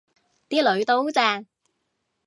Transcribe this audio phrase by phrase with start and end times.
[0.49, 1.45] 啲囡都正